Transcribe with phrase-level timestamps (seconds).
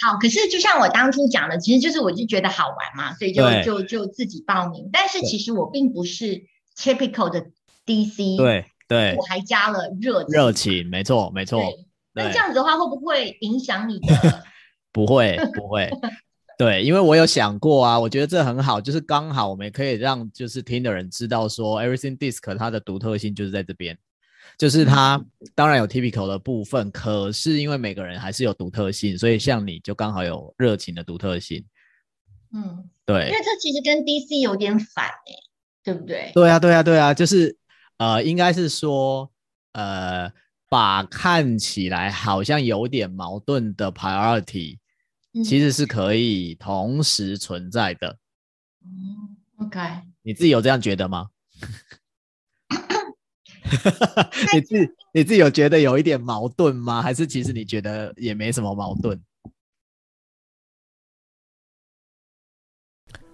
[0.00, 4.88] 好，可是就像我当初讲的，其实就是我就觉得好玩嘛，所以就就就自己报名。
[4.92, 6.44] 但是其实我并不是
[6.76, 7.46] typical 的
[7.84, 11.62] DC，对对，我还加了热热情，没错没错。
[12.14, 14.44] 那这样子的话，会不会影响你的？
[14.92, 15.90] 不会不 会，
[16.56, 23.96] 对，因为我有想过啊，我觉得这很好，就是刚好我们也可以让就是听的人知道说，Everything Disc 它的独特性就是在这边。
[24.56, 25.22] 就是它
[25.54, 31.64] 当然有 typical 的部分，可是因为每个人还是有独特性，所以像你就刚好有热情的独特性。
[32.52, 35.38] 嗯，对，因为这其实跟 DC 有点反诶、欸，
[35.84, 36.32] 对不对？
[36.34, 37.56] 对啊，对啊，对啊，就是
[37.98, 39.30] 呃，应该是说
[39.72, 40.32] 呃，
[40.68, 44.78] 把看起来好像有点矛盾的 priority，
[45.44, 48.18] 其实是可以同时存在的。
[48.82, 49.80] 嗯，OK，
[50.22, 51.28] 你自己有这样觉得吗？
[54.54, 57.02] 你自己你自己有觉得有一点矛盾吗？
[57.02, 59.20] 还是其实你觉得也没什么矛盾？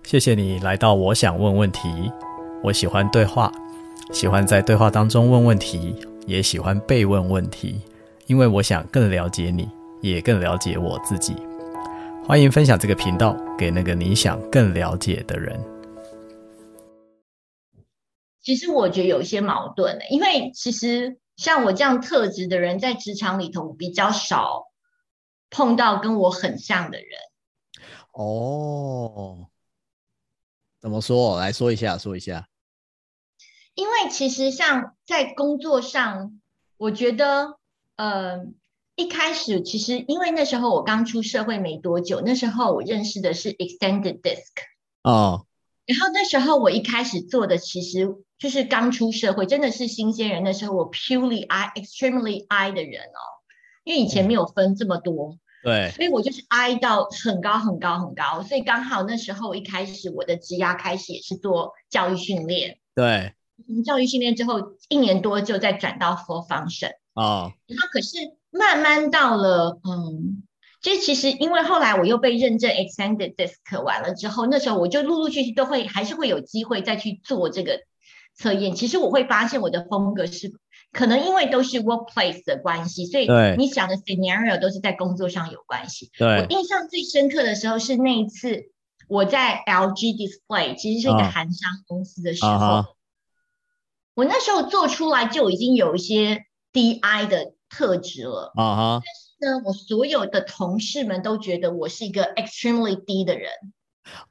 [0.03, 2.13] 谢谢你来到我想问问题。
[2.63, 3.53] 我喜欢对话，
[4.13, 5.95] 喜欢在对话当中问问题，
[6.27, 7.81] 也喜欢被问问题，
[8.27, 9.69] 因为我想更了解你，
[10.01, 11.35] 也更了解我自己。
[12.27, 15.59] 欢迎分享这个频道给那个你想更了解的人。
[18.45, 24.67] 其实我觉得有一些矛盾的，因为其实像我这样特质的人，在职场里头比较少
[25.49, 27.09] 碰到跟我很像的人。
[28.13, 29.49] 哦，
[30.79, 31.41] 怎么说？
[31.41, 32.47] 来说一下，说一下。
[33.75, 36.41] 因为其实像在工作上，
[36.77, 37.59] 我觉得，
[37.97, 38.47] 呃，
[38.95, 44.53] 一开始其实因为那时候我刚出社会没多久，那时候我认识的是 Extended Disk。
[45.03, 45.47] 哦。
[45.87, 48.09] 然后那时候我一开始做的其实
[48.45, 50.45] 就是刚出社会，真的是新鲜人。
[50.45, 53.21] 的时候我 purely I extremely I 的人哦，
[53.85, 58.43] 因为以前没有分这么多，对，所以我就是 I 到很高很高很高。
[58.43, 63.33] 所以刚好那时候一开始我的职涯开始也是做教育训练，对，
[63.83, 68.19] 教育训练之后一年多就再转到 full function 哦，然后可是
[68.51, 70.43] 慢慢到了嗯。
[70.83, 77.81] 就其实，因为后来我又被认证 extended disk 完了之后，那时候我就陆陆续续都会还是会有机会再去做这个
[78.35, 78.75] 测验。
[78.75, 80.53] 其实我会发现我的风格是
[80.93, 86.11] 可能因为都是 workplace 的关系，所以你想的 scenario 都是在工作上有关系。
[86.19, 88.71] 对，我印象最深刻的时候是那一次
[89.09, 92.87] 我在 LG Display，其实是一个韩商公司的时候，哦、
[94.15, 98.53] 我那时候做出来就已经有一些 DI 的特质了。
[98.55, 99.03] 啊哈。
[99.05, 103.51] 但是呢我所有的同事们都觉得我是一个 extremely D 的人。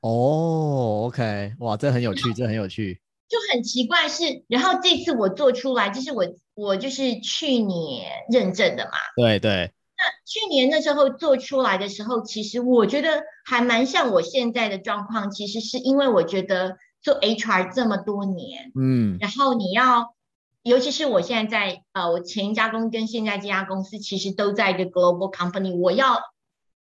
[0.02, 3.02] 哦，OK，哇，这很有趣，这很有趣。
[3.33, 8.91] 就很奇怪是，然后这次我做出来，就是我我就是去年认证的嘛。
[9.16, 9.73] 对对。
[9.97, 15.31] 那去年那时候做出来的时候，其实我觉得还蛮像我现在的状况。
[15.31, 20.13] 其实是因为我觉得做 HR 这么多年，嗯，然后你要。
[20.65, 26.21] 尤其是我现在在呃，我前一家公司跟现在这家公司其实都在一个 global company，我要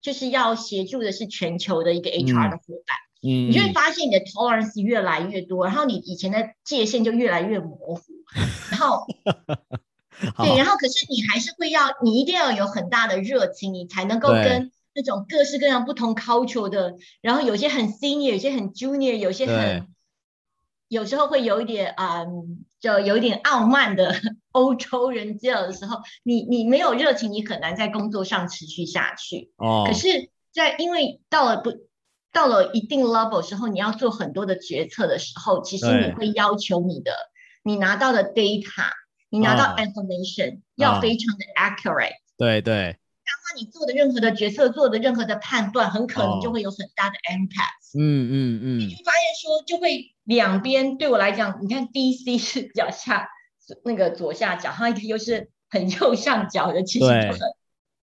[0.00, 8.02] 就是要协助的是全球的一个 HR 的伙伴，嗯，你就会发现你的 tolerance 越来越多，然后你以前的界限就越来越模糊，
[8.70, 9.06] 然后
[10.38, 19.86] 对，然后可是你还是会要，你一定要有很大的热情，你才能够跟那种各式各样不同 culture 的，然后有些很 senior，有些很 junior，有些很。
[20.88, 24.14] 有时候会有一点，嗯，就有一点傲慢的
[24.50, 29.50] 欧洲人这样的时候，你你没有热情，你很难在工作上持续下去。
[29.56, 29.84] 哦。
[29.86, 31.70] 可是，在因为到了不
[32.32, 37.12] 到了一定 level 时候，你要做很多的决策的时候，其实你会要求你的
[37.62, 38.90] 你拿到的 data，
[39.28, 42.16] 你拿到 information、哦、要非常的 accurate。
[42.36, 42.98] 对对。
[43.24, 47.98] 那你做的任何的决策，做的任何的判断，很可能就会有很大的 impact。
[47.98, 48.00] 嗯
[48.30, 48.78] 嗯嗯。
[48.80, 53.28] 你就发现说，就会两边对我来讲，你看 DC 是脚下
[53.84, 57.40] 那个左下角，它又是很右上角的，其实就很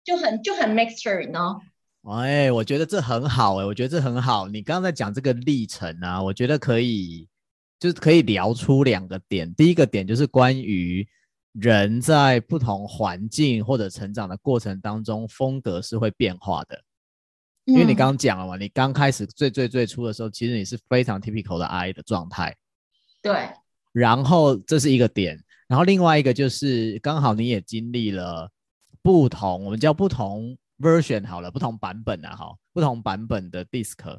[0.04, 1.56] 就很就很 mixture 呢。
[2.10, 4.48] 哎，我觉得这很好哎，我觉得这很好。
[4.48, 7.28] 你刚刚在讲这个历程啊，我觉得可以，
[7.78, 9.54] 就是可以聊出两个点。
[9.54, 11.06] 第一个点就是关于。
[11.54, 16.80] 人在不同环境或者成长的过程当中，风格是会变化的。
[17.64, 22.54] 因为你刚刚讲了嘛，你刚开始最最最初的时候，其实你是非常 typical 的 I 的状态。
[23.20, 23.48] 对。
[23.92, 28.48] 然后这是一个点，然后另外一个就是刚好你也经历了
[29.02, 34.18] 不同，我们叫不同 version 好了，不同版本啊，哈，不同版本的 disc。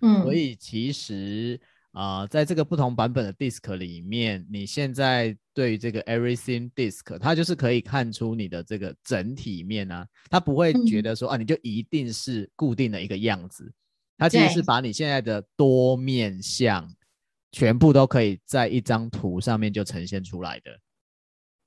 [0.00, 0.22] 嗯。
[0.22, 1.60] 所以其实
[1.92, 13.72] 啊、呃，在这个不同版本的 DISC 里面，你现在对于这个 Everything DISC，它就是可以看出你的这个整体面啊，它不会觉得说、嗯、啊，你就一定是固定的一个样子，
[14.18, 16.92] 它其实是把你现在的多面相
[17.52, 20.78] 全部都可以在一张图上面就呈现出来的。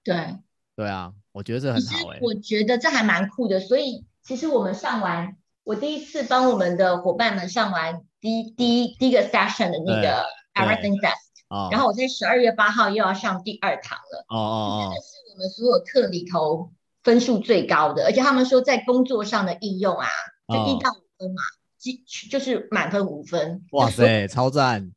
[0.04, 0.36] 对，
[0.75, 5.38] 对啊，我觉得这很好哎、欸，我觉得这还蛮酷的，所以其实我们上完。
[5.64, 11.14] 我第一次帮我们的伙伴们上完第一第一第一个 session 的那个 everything test，
[11.50, 14.26] 哦，然后我在十二月八号又要上第二堂了。
[14.30, 16.72] 哦哦哦，真的是我们所有课里头
[17.04, 20.08] 分数最高的，而且他们说在工作上的应用啊，
[20.48, 21.42] 就一到五分嘛，
[21.78, 21.96] 就、哦、
[22.32, 23.66] 就是满分五分。
[23.72, 24.94] 哇塞，超赞！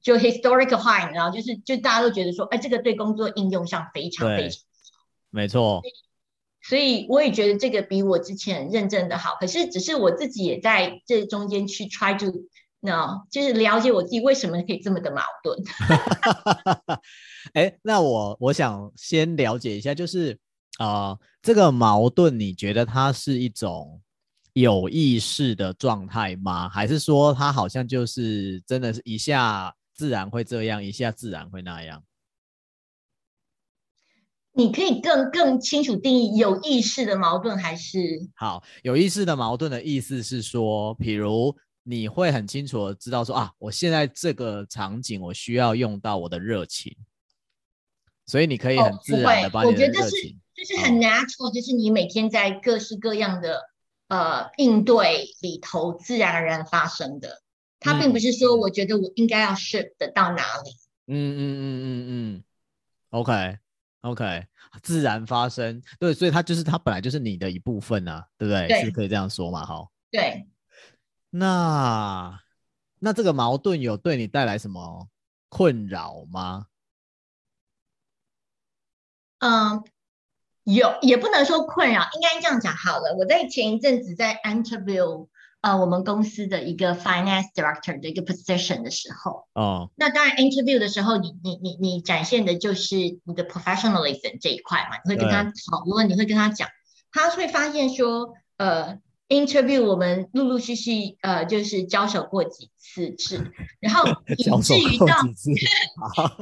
[0.00, 4.62] 就 historical high，然后就是就大家都觉得说，哎，这个对工作应用上非常非常。
[5.28, 5.82] 没错。
[6.68, 12.26] 所以我也觉得这个比我之前认证的好，可是只是我自己也在这中间去 try to
[12.80, 15.58] no，就是了解我自己为什么可以这么的矛盾。
[17.54, 20.38] 哎，那我我想先了解一下，就是
[20.78, 23.98] 啊、呃，这个矛盾你觉得它是一种
[24.52, 26.68] 有意识的状态吗？
[26.68, 32.02] 还是说它好像就是真的是一下自然会这样，一下自然会那样？
[34.58, 38.28] 你可以更更清楚定义有意识的矛盾还是？
[38.34, 46.96] 好，有意识的矛盾的意思是说，比如你会很清楚的知道说啊，我现在这个场景我需要用到我的热情，
[48.26, 53.62] 所以你可以很自然的把你的热情，哦、我觉得是就是很 natural，、哦、就是你每天在各式各样的
[54.08, 57.42] 呃应对里头自然而然发生的，
[57.78, 60.70] 它并不是说我觉得我应该要 shift 到哪里。
[61.06, 62.42] 嗯嗯嗯嗯嗯
[63.10, 63.58] ，OK。
[64.02, 64.46] OK，
[64.82, 68.68] 自然发生，对，所以它就是它本来就是你的一部分啊，对不对？
[68.68, 69.88] 对，是可以这样说嘛，哈。
[70.10, 70.46] 对。
[71.30, 72.40] 那
[73.00, 75.08] 那这个矛盾有对你带来什么
[75.48, 76.66] 困扰吗？
[79.38, 79.84] 嗯，
[80.64, 83.16] 有，也不能说困扰，应该这样讲好了。
[83.18, 85.28] 我在前一阵子在 interview。
[85.60, 96.68] 呃，我们公司的一个 finance director 的一个 position 的时候，哦，那当然 interview 的时候，你你你你展现的就是你的 professionalism 这一块嘛，你会跟他讨论，你会跟他讲，
[97.12, 98.98] 他会发现说，呃。
[99.28, 104.04] Interview 我们陆陆续续呃就是交手过几次次，然后
[104.38, 105.16] 以至于到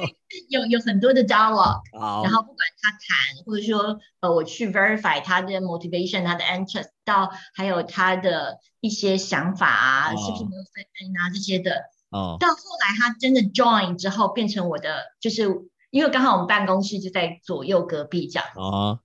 [0.51, 1.81] 有有很多的 dialogue，
[2.23, 11.73] 然后不管他谈或者说呃我去 verify 他的 motivation，他的 interest，到还有他的一些想法啊，是不是没有 fit 啊这些的，
[12.11, 15.43] 哦，到后来他真的 join 之后变成我的，就是
[15.91, 19.01] 因为刚好我们办公室就在左右隔壁这样，哦，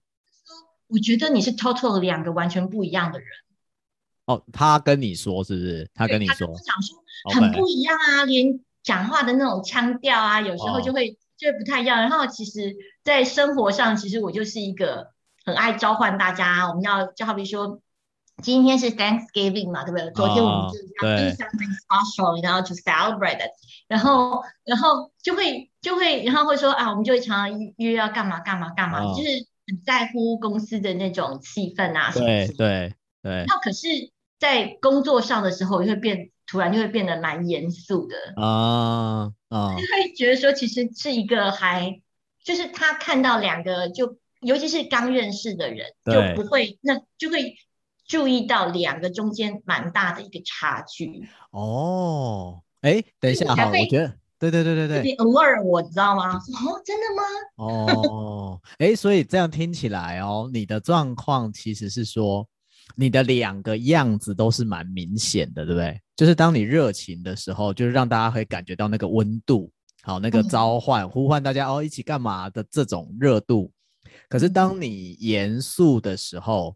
[0.88, 3.28] 我觉得你是 total 两个完全不一样的人。
[4.34, 5.90] 哦，他跟你说是不是？
[5.94, 6.98] 他跟你说，我想说
[7.34, 12.00] 很不一样啊.连讲话的那种腔调啊，有时候就会、哦、就会不太一样。
[12.00, 15.08] 然后其实，在生活上，其实我就是一个
[15.46, 16.68] 很爱召唤大家。
[16.68, 17.80] 我们要就好比说，
[18.42, 20.08] 今天是 Thanksgiving 嘛，对不对？
[20.08, 23.52] 哦、昨天我们就要 do something special，然后 to celebrate it。
[23.88, 29.30] 然后，然后就会就会，然后会说啊，我们就会常常约要干嘛干嘛干嘛、哦，就是
[29.68, 32.12] 很在乎公司的那种气氛啊。
[32.14, 32.96] 对对。
[33.24, 33.88] 对，那可是，
[34.42, 42.02] 在工作上的时候，就会变，突然就会变得蛮严肃的啊啊，就会觉得说，其实是一个还，
[42.44, 47.56] 就是他看到两个，就尤其是刚认识的人，就不会，那就会
[48.08, 51.24] 注意到两个中间蛮大的一个差距。
[51.52, 56.34] 哦，哎，等一下哈，我觉得，对对对对对，你 alert 我知道吗？
[56.38, 57.24] 哦，真的吗？
[57.58, 62.48] 哦，哎，所以这样听起来哦，你的状况其实是说。
[62.96, 66.00] 你的两个样子都是蛮明显的，对不对？
[66.16, 69.72] 就是当你热情的时候，就是让大家会感觉到那个温度，
[70.04, 73.72] 好，那个召唤、呼唤大家哦，一起干嘛的这种热度。
[74.30, 76.76] 可是当你严肃的时候，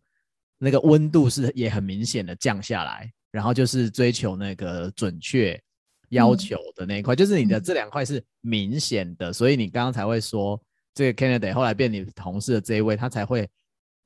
[0.58, 5.62] 那个温度是也很明显的降下来，然后就是追求那个准确
[6.10, 10.60] 要求的那一块，就是你的这两块是明显的，所以你刚刚才会说
[10.94, 13.48] 这个 candidate 后来变你同事的这一位，他才会。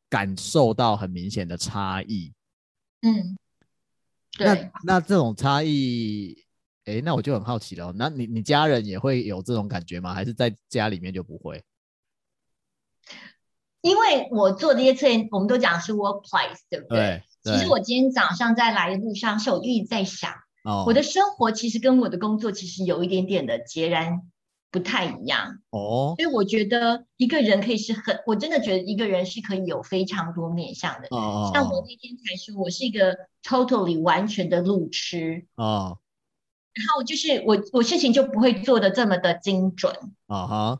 [0.09, 2.33] 感受到很明显的差异，
[3.01, 3.37] 嗯，
[4.37, 6.43] 对，那那这种差异，
[6.85, 7.93] 哎，那我就很好奇了。
[7.95, 10.13] 那你你家人也会有这种感觉吗？
[10.13, 11.63] 还是在家里面就不会？
[13.81, 17.23] 因为我做这些测验，我们都讲是 workplace，对不对？
[17.43, 17.53] 对。
[17.53, 24.23] 其实我今天早上在来的路上，是我一直在想，哦，我的生活其实跟我的工作其实有一点点的截然。
[24.71, 25.59] 不太一样。
[25.69, 31.07] 哦，所以我觉得一个人可以是很，我真的觉得一个人是可以有非常多面向的。
[31.11, 35.45] 哦，像我那天才说，我是一个 totally 完全的路痴。
[35.55, 35.99] 哦，
[36.73, 39.93] 然后就是我我事情就不会做的这么的精准。
[40.27, 40.79] 啊哈。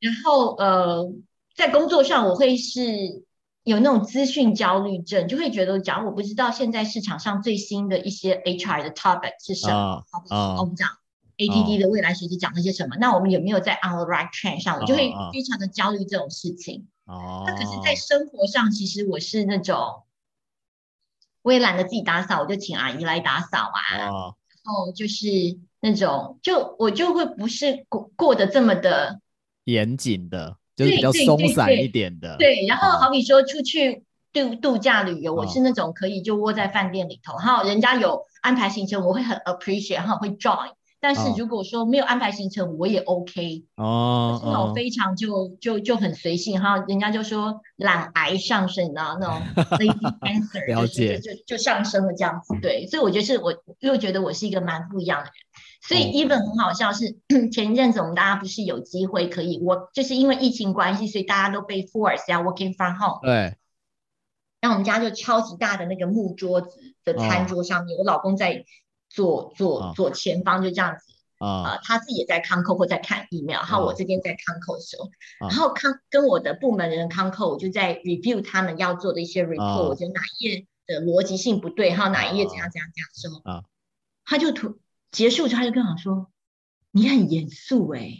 [0.00, 1.12] 然后呃，
[1.54, 2.82] 在工作上我会是
[3.62, 10.88] 有那种资讯焦虑症，就会觉得假如我不知道现在市场上最新的一些 HR 的 topic 是什么，啊，我们讲
[11.46, 14.78] ADD 的未来学习讲那些什么，那我们有没有在 on the right track 上？
[14.78, 16.86] 我就会非常的焦虑这种事情。
[17.06, 17.44] 哦。
[17.46, 20.02] 那可是，在生活上，其实我是那种。
[21.44, 24.08] 我也懒得自己打扫，我就请阿姨来打扫啊。
[24.08, 25.26] 哦、然后就是
[25.80, 29.20] 那种，就我就会不是过过得这么的
[29.64, 32.36] 严谨的，就是比较松散一点的。
[32.36, 40.70] 对，对，对，对，然后好比说出去度度假旅游，哦、我是那种可以就窝在饭店里头，然后人家有安排行程，我会很 appreciate，然后会 join。
[41.04, 49.42] 但是如果说没有安排行程，我也 OK 哦，是那种非常就就就很随性哈，人家就说懒癌上升你知道，那种
[49.80, 51.18] lazy cancer 了解。
[51.18, 55.32] 就就就上升了这样子，对，所以我觉得是我又觉得我是一个蛮不一样的人，
[55.82, 57.18] 所以 even 很好笑是
[57.50, 63.56] 前一阵子我们大家不是有机会可以我就是因为疫情关系，所以大家都被 force 要 working from home，对，
[64.60, 68.64] 然后我们家就超级大的那个木桌子的餐桌上面，我老公在。
[69.14, 71.12] 左左左前方就这样子。
[71.38, 83.64] 啊、呃，他自己也在看 call 或在看 email，然后我这边在看 call 的时候，然后看跟我的部门的人看 call，我就在 review 他们要做的一些 report，我觉得哪一页的逻辑性不对，还有哪一页怎样怎样怎样的时候，啊，
[84.24, 84.78] 他就突
[85.10, 86.28] 结束之后他就跟我说，
[86.92, 88.18] 你很严肃哎，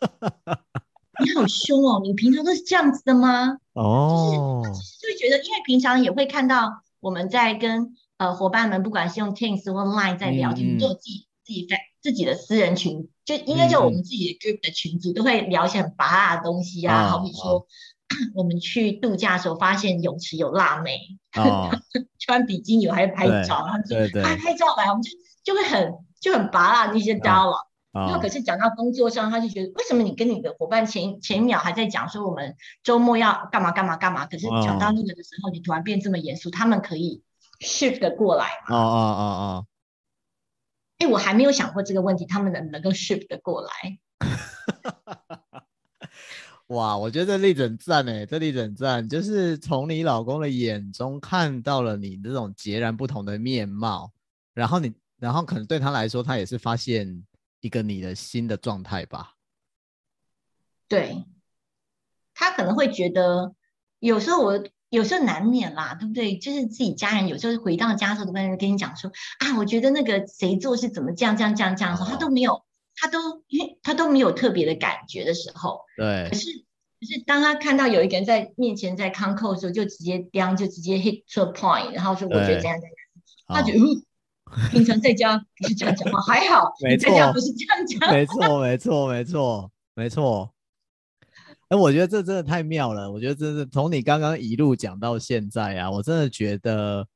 [1.20, 3.58] 你好凶哦，你平常都是这样子的吗？
[3.74, 7.94] 哦，就会觉得，因为平常也会看到我们在跟。
[8.20, 17.08] 呃，伙伴们不管是用 Teams 或 Line 在聊天，都有自己自己在自己的私人群，就应该就我们自己的 group 的群组，都会聊一些很拔辣的东西啊。
[17.08, 17.66] 好比说，
[18.36, 20.98] 我们去度假的时候，发现泳池有辣妹，
[22.20, 25.10] 穿比基尼还是拍照，然后就拍拍照来，我们就
[25.42, 27.62] 就会很就很芭乐那些 dialog。
[27.92, 37.22] 然后可是讲到工作上，他就觉得为什么你跟你的伙伴前前一秒还在讲说我们周末要干嘛干嘛干嘛，可是讲到那个的时候，你突然变这么严肃，他们可以。
[37.60, 39.66] Shift 过来哦哦哦哦，
[40.98, 43.98] 哎，我还没有想过这个问题，他们能不能够 shift 过来？
[46.68, 54.10] 哇，我觉得这例子很赞哎，这例子很赞，就是从你老公的眼中看到了你这种截然不同的面貌，
[54.54, 57.26] 然后你，然后可能对他来说，他也是发现
[57.60, 59.34] 一个你的新的状态吧？
[60.88, 61.24] 对，
[62.32, 63.54] 他可能会觉得
[63.98, 64.64] 有时候我。
[64.90, 66.36] 有时候难免啦，对不对？
[66.36, 72.64] 就是自己家人有时候回到家的时候，都跟人跟你讲说啊，我觉得那个谁做是怎么这样这样这样这样说，他都没有，
[72.96, 76.28] 他都因为他都没有特别的感觉的时候，对。
[76.28, 76.46] 可是
[77.00, 82.94] 可是当他看到有一个人在面前在 con call 的时候，就直接这就直接 hit to point，然后说我觉得这样这样，
[83.46, 83.78] 他觉得
[84.72, 90.52] 平常在家不是这样讲话，还好，没错，在家不是这样讲，没错没错没错没错。
[91.70, 93.08] 哎，我觉得这真的太妙了。
[93.08, 97.06] 我觉得真是从你刚刚一路讲到现在啊，我真的觉得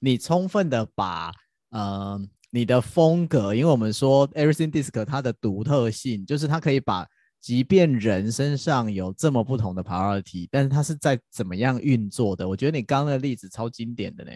[0.00, 1.32] 你充分的把
[1.70, 2.16] 呃
[2.50, 7.04] 你的风格，因为我们说 Everything DiSC 它的独特性，就是它可以把
[7.40, 12.48] 即便人身上有这么不同的 priority，但是它是在怎么样运作的。
[12.48, 14.30] 我觉得你刚刚的例子超经典的呢。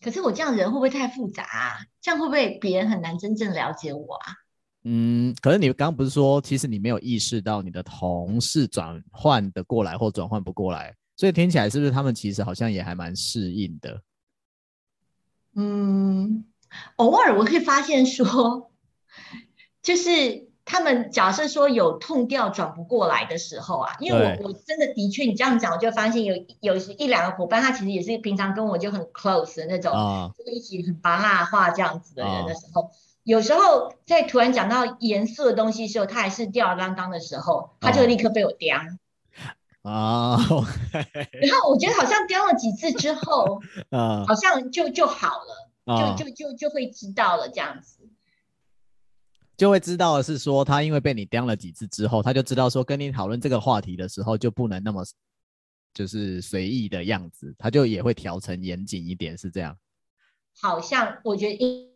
[0.00, 1.76] 可是我这样人会不会太复杂啊？
[2.00, 4.32] 这样会不会别人很难真正了解我啊？
[4.88, 14.00] 嗯，可是你刚刚不是说，其实你没有意识到你的同事转换的过来或转换不过来，所以听起来是不是他们其实好像也还蛮适应的？
[15.56, 16.44] 嗯，
[16.96, 18.70] 偶尔我会发现说，
[19.82, 32.82] 就是他们假设说有痛调转不过来的时候啊，因为我我真的的确你这样讲，我就发现有有一两个伙伴，他其实也是平常跟我就很 close 的那种，啊、就一起很芭乐话这样子的人的时候。
[32.82, 32.88] 啊
[33.26, 38.78] 有时候在突然讲到严肃的东西的时候，他还是吊儿郎当的时候，他就立刻被我刁。
[39.82, 40.50] 啊，oh.
[40.50, 40.64] oh.
[41.42, 44.26] 然后我觉得好像刁了几次之后， 啊，uh.
[44.28, 46.16] 好像就就好了，uh.
[46.16, 48.08] 就就就就会知道了这样子。
[49.56, 55.04] 就会知道的是说，他因为被你刁了几次之后，他就知道说跟你讨论这个话题的时候就不能那么
[55.92, 59.76] 就是随意的样子，他就也会调成严谨一点，是这样。
[60.60, 61.88] 好像我觉得应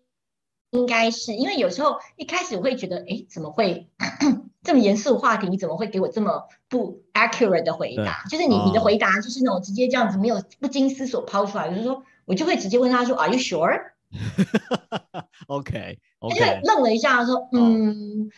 [0.86, 3.88] 该是因为有时候一开始我会觉得，哎，怎么会
[4.62, 5.48] 这么严肃的话题？
[5.48, 8.24] 你怎么会给我这么不 accurate 的回答？
[8.30, 17.94] 就是你、哦、你的回答就是那种直接这样子，没有不经思索抛出来，就是说我就会直接问他说，Are you sure？OK， 他就愣了一下，说，嗯，哦、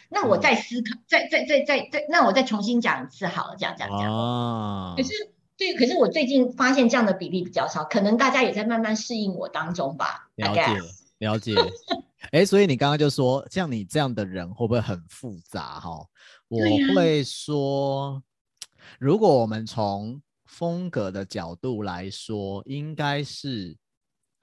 [0.09, 4.11] 那我再思考，再再再再再，那我再重新讲一次好了，这样这样这样。
[4.13, 4.95] 哦。
[4.97, 5.11] 可是
[5.59, 10.63] 对，可是我最近发现这样的比例比较少，可能大家也在慢慢适应我当中吧，了解。
[11.19, 11.55] 了解。
[12.31, 15.81] 哎，所以你刚刚就说，像你这样的人会不会很复杂？
[15.81, 15.91] 哈，
[16.49, 16.59] 我
[16.95, 18.23] 会说，
[18.99, 23.77] 如果我们从风格的角度来说，应该是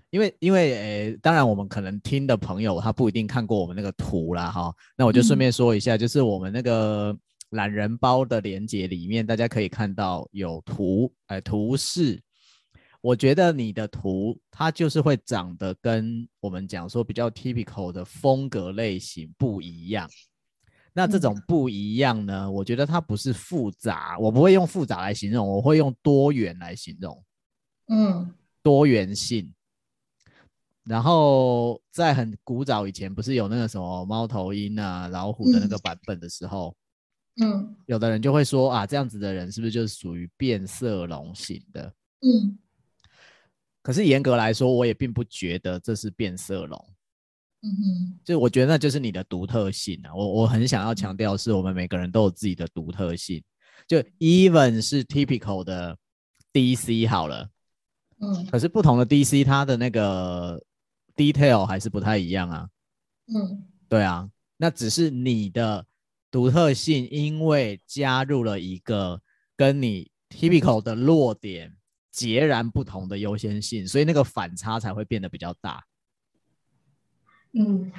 [0.09, 4.73] 因为，因为，诶，当然我们可能听的朋友他不一定看过我们那个图啦，哈。
[4.97, 7.15] 那我就顺便说一下，就是我们那个
[7.51, 12.21] 懒人包的连接里面，大家可以看到有图，哎，图示。
[13.01, 20.09] 我觉得你的图它就是会长得跟我们讲说比较 typical 的风格类型不一样。
[20.91, 27.23] 那这种不一样呢，嗯、我觉得它不是复杂，我不会用复杂来形容，我会用多元来形容。
[27.87, 29.53] 嗯，多元性。
[30.83, 36.75] 然后在很古早以前，不是有那个什么猫头鹰啊、老虎的那个版本的时候，
[37.41, 41.93] 嗯，有的人就会说啊，这样子的人是不是就是属于变色龙型的？
[42.21, 42.57] 嗯。
[43.81, 46.93] 可是严格来说，我也并不觉得这是变色龙。
[47.61, 50.15] 嗯哼，就我觉得那就是你的独特性啊。
[50.15, 53.43] 我我很想要强调，是我们每个人都有自己的独特性。
[53.87, 55.97] 就 even 是 typical 的
[56.53, 57.49] DC 好了，
[58.19, 60.61] 嗯，可是不同的 DC 它的那个
[61.15, 62.69] detail 还是不太一样啊。
[63.27, 65.85] 嗯，对啊，那只是你的
[66.29, 69.21] 独特性，因为加入了一个
[69.57, 71.75] 跟你 typical 的弱点。
[72.19, 75.85] 截然不同的优先性，所以那个反差才会变得比较大。
[77.53, 77.93] 嗯，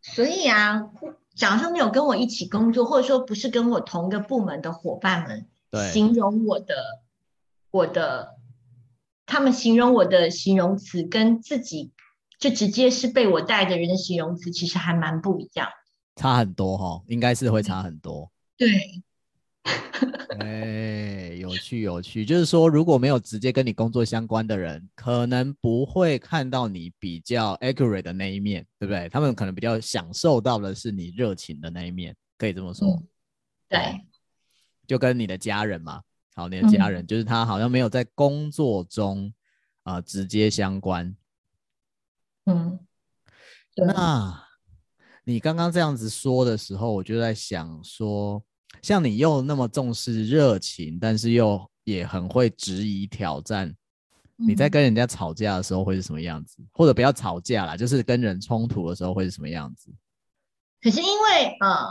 [0.00, 0.90] 所以啊，
[1.34, 5.46] 假如说没有跟我一起工作，或者说不是跟我同个部门的伙伴们，
[5.92, 6.74] 形容我的
[7.70, 8.36] 我的，
[9.26, 11.92] 他们形容我的形容词跟自己
[12.38, 15.68] 就直接是被我带的人的形容词，其实还蛮不一样，
[16.16, 18.32] 差很多哈，应该是会差很多。
[18.56, 19.02] 对。
[20.40, 29.08] 哎、欸，有趣有趣，就是说，如果没有直接跟你工作相关的人，可能不会看到你比较 accurate 的那一面，对不对？
[29.08, 32.88] 他们可能比较享受到的是你热情的那一面，可以这么说。
[32.88, 33.08] 嗯、
[33.68, 34.00] 对，
[34.86, 36.02] 就跟你的家人嘛，
[36.34, 39.32] 好，你的家人、嗯、就是他好像没有在工作中
[39.82, 41.14] 啊、呃、直接相关。
[42.46, 42.78] 嗯，
[43.76, 44.46] 那
[45.24, 48.42] 你刚刚这样子说的时候，我就在想说。
[48.82, 53.68] 像你又那么重视热情，但是又也很会质疑挑战，
[54.38, 56.58] 嗯，你在跟人家吵架的时候会是什么样子？
[56.72, 59.90] 或者不要吵架啦，就是跟人冲突的时候会是什么样子？
[60.80, 61.88] 可是因为呃，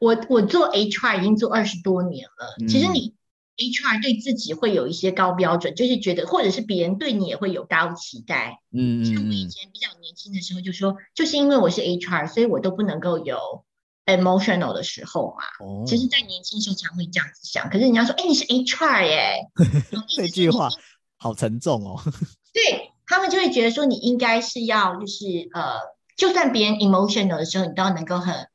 [0.00, 3.14] 我我做 HR 已经做二十多年了，嗯，其实你
[3.58, 8.60] HR 对自己会有一些高标准，就是觉得或者是别人对你也会有高期待。
[8.72, 13.64] 嗯，像我以前比较年轻的时候就说，就是因为我是 HR，所以我都不能够有。
[14.06, 17.70] Emotional 的时候嘛，哦、其实，在年轻时候常会这样子想。
[17.70, 19.36] 可是人家说，哎、欸，你是 HR 耶，
[20.16, 20.68] 这句话
[21.16, 22.02] 好沉重哦。
[22.52, 25.74] 对，他们就会觉得说，你应该是要就是呃，
[26.16, 28.48] 就算别人 emotional 的时候，你都要能够很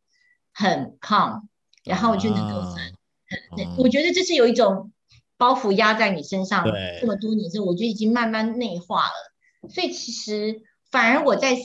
[0.54, 1.44] 很 calm，
[1.86, 2.92] 然后就能够很、啊、
[3.56, 3.76] 很、嗯。
[3.78, 4.92] 我觉得这是有一种
[5.38, 6.66] 包袱压在你身上
[7.00, 9.70] 这么多年之后，我觉得已经慢慢内化了。
[9.70, 11.58] 所以其实反而我在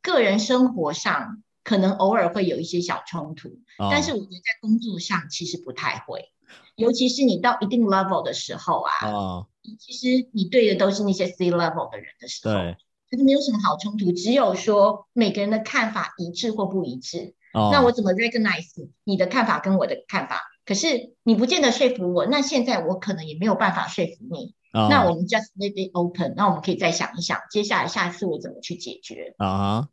[0.00, 1.42] 个人生活上。
[1.68, 3.90] 可能偶尔会有一些小冲突，oh.
[3.92, 6.32] 但是我觉得在工作上其实不太会，
[6.76, 9.44] 尤其是你到一定 level 的时候啊，oh.
[9.78, 12.76] 其实你对的都是那些 C level 的人的时候，对，
[13.10, 17.34] 就是没有什么好冲突，只有说每个人的看法一致或不一致。
[17.52, 17.70] Oh.
[17.70, 20.40] 那我怎么 recognize 你的看法跟我的看法？
[20.64, 24.54] 可是你不见得说服我，那现在我可能也没有办法说服你。
[24.72, 24.90] Oh.
[24.90, 29.90] 那我们 just leave it open，那我们可以再想一想，接下来下一次我怎么去解决啊？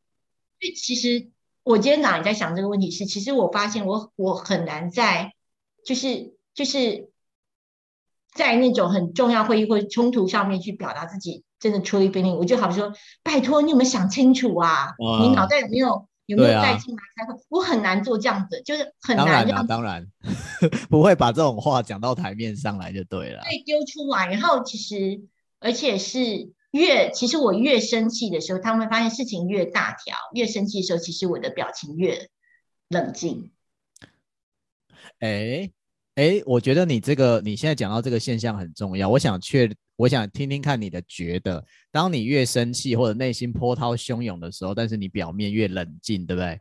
[0.62, 1.35] 所以其实。
[1.66, 5.34] 我今天早上在想这个问题是，其实我发现我我很难在，
[5.84, 7.10] 就是就是
[8.32, 12.36] 在那种很重要会议或冲突上面去表达自己真的 truly feeling。
[12.36, 14.94] 我就好比说，拜托你有没有想清楚啊？
[15.24, 17.34] 你脑袋有没有有没有带进来开会？
[17.34, 17.38] 啊？
[17.50, 19.26] 我很难做这样子，就是很难。
[19.26, 20.08] 当然、啊、当然
[20.88, 23.42] 不会把这种话讲到台面上来就对了。
[23.42, 25.20] 对，丢出来，然后其实
[25.60, 26.54] 而且是。
[26.76, 30.14] 越其实我越生气的时候，他们会发现事情越大条。
[30.34, 32.30] 越生气的时候，其实我的表情越
[32.90, 33.50] 冷静。
[35.20, 35.72] 哎
[36.16, 39.08] 哎，我觉得你这个你现在讲到这个现象很重要。
[39.08, 46.60] 我想确，我想听听看你的觉得，当你越生气或者内心波涛汹涌的时候，但是你表面越冷静，对不对？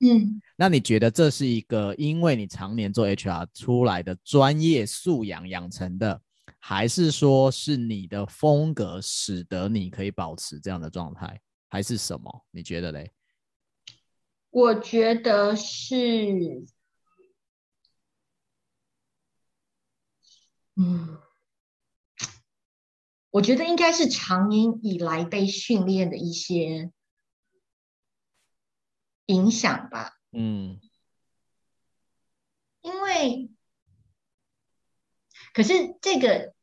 [0.00, 0.42] 嗯。
[0.56, 6.20] 那你觉得这是一个因为你常年做 HR 出来的专业素养养成的？
[6.66, 12.46] 还是说是你的风格使得你可以保持这样的状态，还是什么？
[12.52, 13.12] 你觉得嘞？
[14.48, 16.64] 我觉得是，
[20.76, 21.20] 嗯，
[23.28, 26.90] 我觉得应该是长年以来被训练的一些
[29.26, 30.16] 影响吧。
[30.32, 30.80] 嗯，
[32.80, 33.50] 因为，
[35.52, 36.53] 可是这个，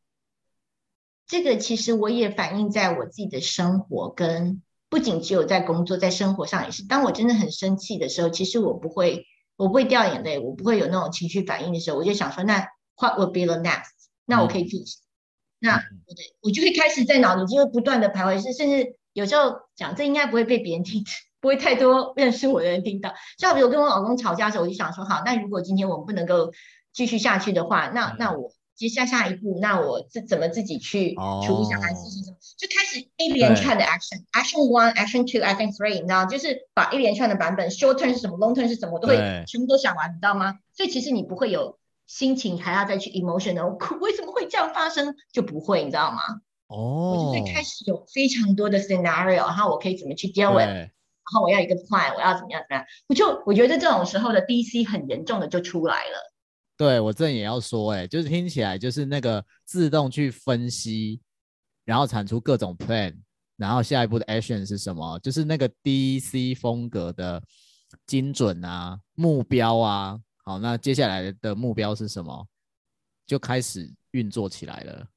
[1.31, 6.85] 这个其实我也反映在我自己的生活，跟不仅只有在工作，在生活上也是。
[6.85, 12.67] 当我真的很生气的时候，其实我不会，我不会掉眼泪，我不会有那种情绪反应的时候，我就想说，那
[12.97, 13.91] What will be the next？
[14.25, 15.05] 那我可以做什么？
[15.59, 21.05] 那我的我就会开始在脑里就会不断的徘徊，是甚至有时候讲这应该不会被别人听。
[21.39, 26.51] 不会太多认识我的人听到，像比如跟我老公吵架的时候，我就想说，好，那如果今天我们不能够
[26.91, 31.13] 继续下去的话，那那我接下下一步，那我自怎么自己去
[31.45, 32.37] 处理小孩事情什么？
[32.57, 39.15] 就开始一连串的 action，action one，action two，action three，你知道，就是把一连串的版本，short term 是什么，long term 是什么，我都会
[39.45, 40.57] 全部都想完，你知道吗？
[40.75, 45.15] 所以其实你不会有心情还要再去 emotional，为什么会这样发生？
[45.31, 46.19] 就不会，你知道吗？
[46.65, 50.65] 哦，我就会开始有非常多的 scenario，然后我可以怎么去 deal with。
[50.65, 52.85] 然后我要一个 plan，我要怎么样怎么样？
[53.07, 56.30] 我就我觉得这种时候的 DC 很严重的就出来了。
[56.81, 61.21] 对，我这也要说，哎，就是听起来就是那个自动去分析，
[61.85, 63.15] 然后产出各种 plan，
[63.55, 65.19] 然后下一步的 action 是什么？
[65.19, 67.39] 就是那个 DC 风格的
[68.07, 72.47] 精准啊，目标啊，好，那接下来的目标是什么？
[73.27, 75.07] 就开始运作起来了。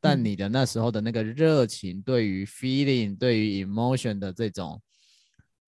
[0.00, 4.80] 但你的那时候的那个热情，对于 feeling，对于 emotion 的这种。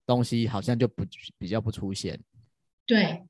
[0.07, 1.05] 东西好像就不
[1.37, 2.17] 比较不出现，
[2.85, 3.21] 对。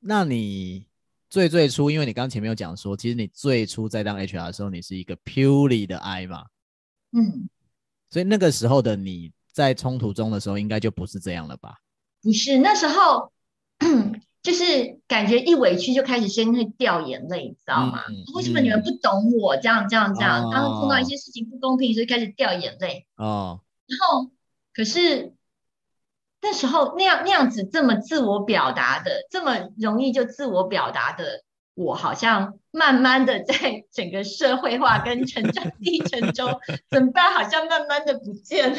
[0.00, 0.86] 那你
[1.28, 6.46] 最最初，因为你刚前面有讲说，其实你最初在当 HR 的时候，你是一个 purely 的 I 嘛，
[7.12, 7.48] 嗯，
[8.10, 11.76] 所以那个时候的你在冲突中的时候，应该就不是这样了吧？
[12.22, 13.30] 不是，那时候
[14.42, 18.02] 就是感觉一委屈就开始先会掉眼泪，你知道吗？
[18.08, 19.56] 嗯、为什么你们不懂我？
[19.56, 24.30] 这样这样这样，当碰到一些事情不公平，所以开始掉眼泪哦，然后。
[24.72, 25.34] 可是
[26.42, 36.50] 那时候那样那样子这么自我表达的，这么容易就自我表达的我，好像慢慢的在整个社会化跟成长历程中，
[36.90, 37.32] 怎么办？
[37.34, 38.78] 好像慢慢的不见了。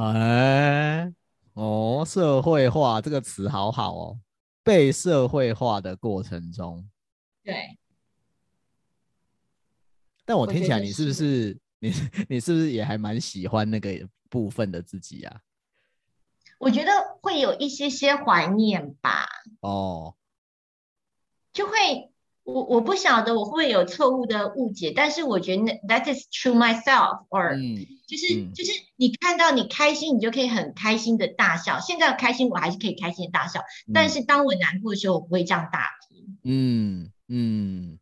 [0.00, 1.12] 哎，
[1.54, 4.18] 哦，社会化这个词好好哦，
[4.64, 6.84] 被社会化的过程中，
[7.44, 7.78] 对。
[10.24, 11.92] 但我听起来，你是不是你
[12.28, 13.90] 你是不是也还蛮喜欢那个？
[14.30, 15.40] 部分的自己呀，
[16.58, 16.90] 我觉得
[17.22, 19.26] 会有一些些怀念吧。
[19.60, 20.14] 哦，
[21.52, 31.80] 就会我我不晓得我会有错误的误解，但是我觉得 that is true myself，or、嗯、就是、嗯、就是你看到你开心，你就可以很开心的大笑。
[31.80, 36.16] 现在开心我还是可以开心的大笑，嗯、但是当我难过的时候，我不会这样大哭。
[36.44, 37.98] 嗯嗯，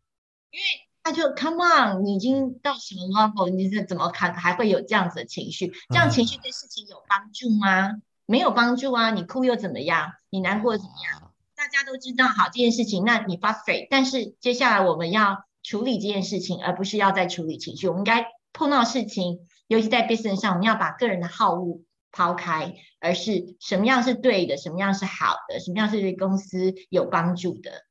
[0.51, 0.64] 因为。
[1.07, 3.49] 他就 Come on，你已经到什么 level？
[3.49, 5.73] 你是怎么看还会有这样子的情绪？
[5.90, 7.92] 这样情绪对事情有帮助吗？
[8.27, 9.11] 嗯、没有帮助啊！
[9.11, 10.12] 你哭又怎么样？
[10.31, 11.23] 你难过怎么样？
[11.23, 17.89] 嗯、大家都知道，好这件事情，那你 frustrate，但是接下来我们要处理这件事情，而不是要再处理情绪。
[17.89, 21.81] 我们应该碰到事情，尤其在 business 上，我们要把个人的好恶
[22.12, 27.85] 抛开，而是什么样是对的，什么样是好的，什么样是对公司有帮助的。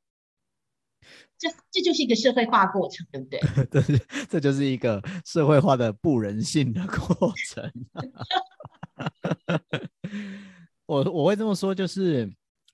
[1.37, 3.39] 这这就是一个社会化过程，对不对？
[3.69, 3.83] 对，
[4.29, 7.71] 这就是一个社会化的不人性的过程。
[10.85, 12.25] 我我会这么说，就是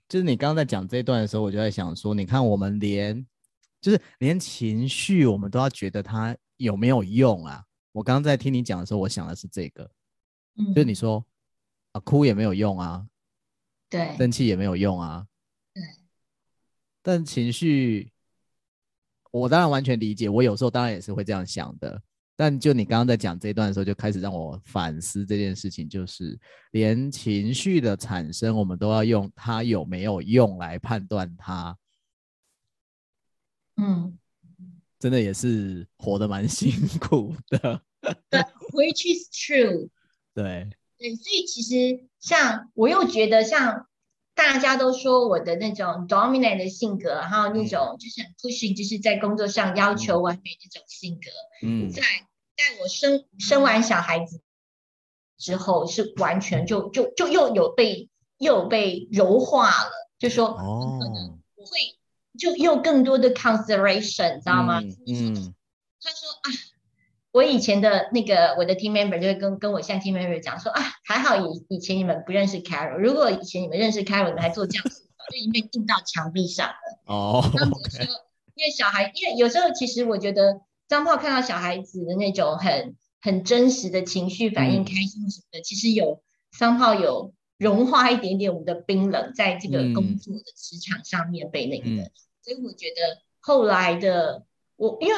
[0.07, 3.25] 就是你刚刚在讲这一段的时候，我就在想说，你看我们连
[3.79, 7.63] 就是连情绪，我们都要觉得它有没有用啊？
[7.91, 9.89] 我刚刚在听你讲的时候，我想的是这个，
[10.57, 11.25] 嗯，就是你说
[11.93, 13.05] 啊，哭也没有用啊，
[13.89, 15.25] 对，生气也没有用啊，
[15.73, 15.83] 对，
[17.01, 18.11] 但情绪。
[19.33, 22.01] 我当然完全理解，我有时候当然也是会这样想的。
[22.41, 26.36] 但就你刚刚在讲这一段的时候，就开始让我反思这件事情，就是
[26.71, 31.77] 连情绪的产生，我们都要用它有没有用来判断它。
[33.77, 34.17] 嗯，
[34.97, 37.80] 真的也是活得蛮 辛苦的。
[38.32, 39.89] But which is true？
[40.34, 43.86] 对对，所以其实像我又觉得像。
[44.34, 51.30] 大家都说我的那种 dominant 的性格，然后那种就是很 pushing，就是在工作上要求完美这种性格，
[51.67, 52.01] 嗯，在
[52.62, 54.41] 在我生生完小孩子
[55.38, 61.71] 之后，是完全就就就又有被又有被柔化了，就说哦，可能我会
[62.38, 64.80] 就又更多的 consideration，知道吗？
[64.82, 65.56] 嗯，嗯，
[66.02, 66.71] 他说啊。
[67.34, 76.76] 我以前的那个我的 team member 就会跟跟我现在 team member 讲说啊，还好以以前你们不认识 Carol，如果以前你们认识 Carol，你们还做这样子，就已经被钉到墙壁上了。
[77.06, 78.04] 哦，那我说，
[78.56, 80.60] 因为小孩，因为有时候其实我觉得
[80.91, 86.21] 张炮看到小孩子的那种很很真实的情绪反应，嗯、开心什么的，其实有
[86.60, 91.86] 张炮有融化一点点我们的冰冷，在这个工作的职场上面被那个
[92.43, 95.15] 所以我觉得后来的我，因为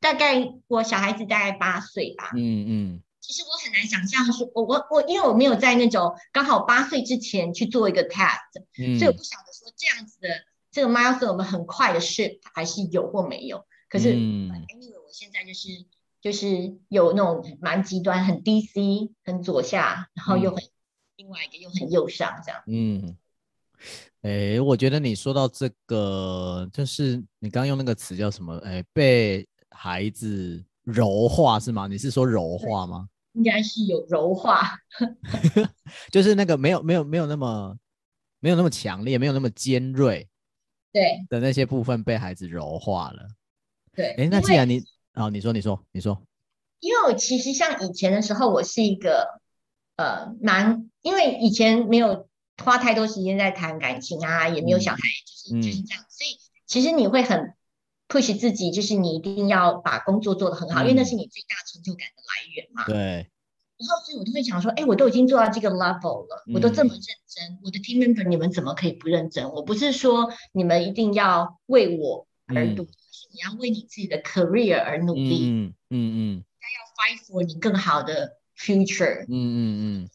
[0.00, 2.66] 大概我小孩子大概八岁吧，嗯嗯。
[2.66, 8.40] 嗯其实我很难想象说，我我我，因为我没有在那种刚好八岁之前去做一个 test，
[8.76, 10.28] 嗯，所以我不晓得说这样子的
[10.72, 13.64] 这个 milestone 我们很快的 shift 还是有或没有。
[13.88, 15.68] 可是，嗯，anyway，我现在就是
[16.20, 20.70] 就是有那种蛮极端，很 DC，很左下，然后又很、嗯、
[21.16, 22.62] 另外一个又很右上这样。
[22.66, 23.16] 嗯，
[24.22, 28.56] 哎，我觉得你说到这个，就是你刚刚用那个词叫什么？
[28.58, 30.64] 哎，被孩子。
[30.90, 31.86] 柔化是吗？
[31.86, 33.10] 你是说柔化吗？
[33.34, 34.74] 应该是有柔化，
[36.10, 37.76] 就是那个没有没有没有那么
[38.40, 40.26] 没有那么强烈，没有那么尖锐，
[40.90, 43.28] 对的那些部分被孩子柔化了。
[43.98, 46.22] 对，哎，那既然你啊、哦，你说你说你说，
[46.78, 49.40] 因为我其实像以前的时候，我是一个
[49.96, 52.28] 呃蛮，因为以前没有
[52.62, 57.54] 花太多时间在谈感情啊，也没有小孩，就是、嗯、就是这样，所以其实你会很。
[58.10, 62.84] push 自己，就是你一定要把工作做得很好，嗯、因为那是你最大成就感的来源嘛。
[62.86, 62.96] 对。
[63.76, 69.50] 然后，所以我就会想说，哎，我都已经做到这个 level 了，嗯、我都这么认真，我的 team member 你们怎么可以不认真？
[69.52, 75.48] 我不是说你们一定要为我而努力，嗯、是你要为你自己的 career 而努力。
[75.48, 76.20] 嗯嗯嗯。
[76.36, 79.22] 应该要 fight for 你更好的 future。
[79.22, 79.58] 嗯嗯
[80.04, 80.10] 嗯。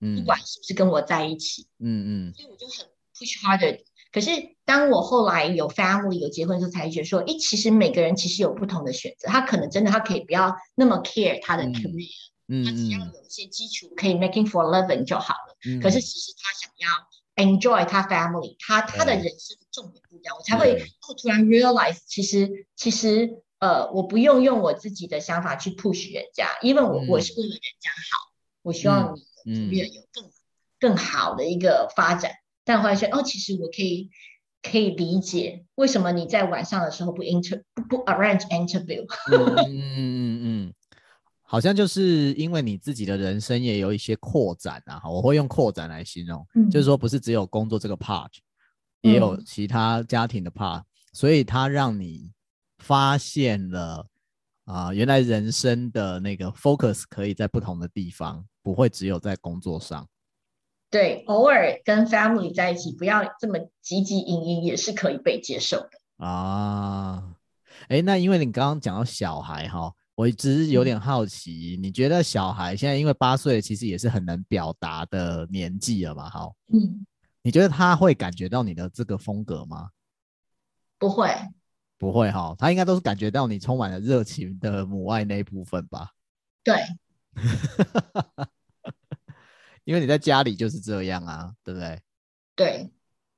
[0.00, 0.16] 嗯。
[0.16, 1.68] 不管是不是跟我在一起。
[1.78, 2.34] 嗯嗯。
[2.34, 3.80] 所以我就很 push harder。
[4.12, 4.30] 可是，
[4.66, 9.26] 当我后来有 family 有结婚之后，才觉得说，哎，其实每个人其实有不同的选择。
[9.28, 12.10] 他可能真的，他可以不要那么 care 他的 career，
[12.46, 15.56] 嗯，他只要有一些基础可以 making for living 就好了。
[15.64, 28.32] 嗯、可是，其实他想要 enjoy 他 family，他他的人生重点不一样，嗯、我才会突然 realize，其实其实呃，我不用用我自己的想法去 push 人家，因为我、嗯、我是为了人家好，
[28.62, 30.30] 我希望你的 career 有更、嗯、
[30.78, 32.32] 更好的一个发展。
[32.64, 34.10] 但后来说，哦，其实我可以
[34.62, 39.04] 可以理解为什么你在晚上的时候不 inter 不不 arrange interview。
[39.30, 40.74] 嗯嗯嗯嗯，
[41.42, 48.30] 好像就是因为你自己的人生也有一些扩展啊，我会用扩展来形容，嗯、就是说不是只有工作这个 part，
[49.02, 52.32] 也有其他家庭的 part，、嗯、所以它让你
[52.78, 54.06] 发现了
[54.64, 60.08] 啊、呃，原来人生的那个 focus 可以在不同的地方，不会只有在工作上。
[60.90, 67.34] 对，偶尔跟 family 在一起，不要这么汲汲营营，也是可以被接受的啊。
[67.88, 76.28] 哎，那因为你刚刚讲到小孩哈，我只是有点好奇，嗯、你觉得小孩现在因为八岁，其实也是很能表达的年纪了嘛？
[76.28, 77.06] 哈，嗯，
[77.42, 79.90] 你觉得他会感觉到你的这个风格吗？
[80.98, 81.28] 不会，
[81.98, 86.10] 不会哈，他应该都是感觉到你充满了热情的母爱那一部分吧？
[86.62, 86.76] 对。
[89.84, 92.00] 因为你在家里就是这样啊，对不对？
[92.54, 92.92] 对，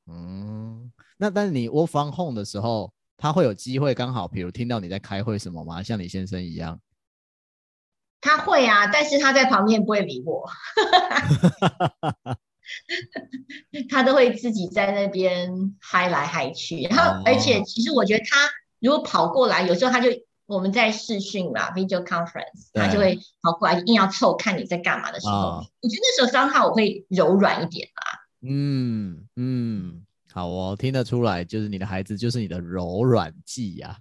[0.06, 5.82] 嗯，那但是你 work from home 的时候，他会有机会刚好，比如听到你在开会什么吗？
[5.82, 6.78] 像你先生一样，
[8.20, 10.46] 他会啊，但是他在旁边不会理我，
[13.90, 18.48] 他都会自己在那边嗨来嗨去，然后、哦、而且其实我觉得他
[18.80, 20.10] 如果跑过来，有时候他就。
[20.46, 28.02] 我们在视讯嘛，video conference，他就会跑过来，硬要凑看你在干嘛的时候，哦、我觉得那时候刚好我会柔软一点吧。
[28.42, 33.96] 嗯嗯，好哦，听得出来，就是你的孩子就是你的柔软剂呀、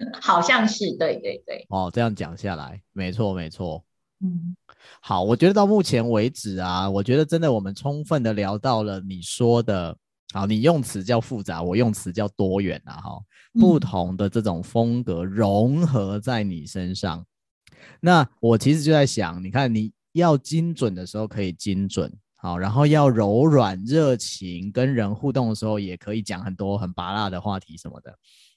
[0.00, 0.16] 啊。
[0.18, 1.66] 好像是，对对对。
[1.68, 3.84] 哦，这样讲下来，没错没错。
[4.20, 4.56] 嗯，
[5.00, 9.96] 好，我觉得到目前为止啊，我觉得真的我们充分的聊到了你说的。
[10.34, 12.94] 好，你用词叫复杂，我用词叫多元啊！
[12.96, 13.18] 哈，
[13.58, 28.10] 不同的这种风格融合在你身上，嗯、那我其实就在想，你看你要精准的时候可以精准，好，然后要柔软热情，跟人互动的时候也可以讲很多很拔辣的话题什么的，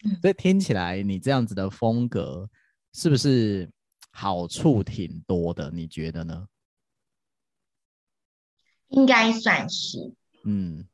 [0.06, 2.50] 嗯、所以听起来你这样子的风格
[2.94, 3.70] 是不是
[4.12, 5.70] 好处挺多的？
[5.72, 6.48] 你觉得呢？
[8.90, 10.88] 应该算是，嗯。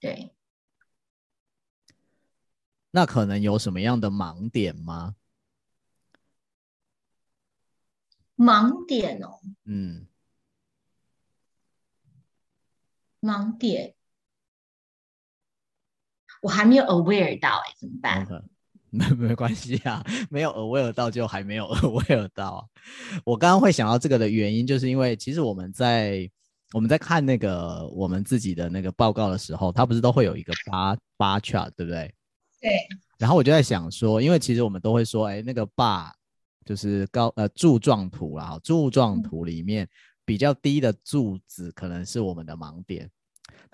[0.00, 0.34] 对，
[2.90, 5.16] 那可能有什么样的盲点吗？
[8.36, 10.06] 盲点哦，嗯，
[13.20, 13.94] 盲点，
[16.42, 18.26] 我还没有 aware 到哎，怎么办？
[18.94, 22.68] 没 没关系啊，没有 aware 到就还没有 aware 到。
[23.24, 26.30] 我刚刚会想到这个的原因，就是因为其实我们在。
[26.72, 32.12] 我们在看那个我们自己的那个报告的时候，它不是都会有一个八八 chart，对不对？
[32.60, 32.72] 对。
[33.16, 36.10] 然后我就在想说，因为其实我们都会说，哎，那个 bar
[36.64, 39.88] 就是高呃柱状图啦，柱状图里面
[40.24, 43.08] 比较低的柱子可能是我们的盲点。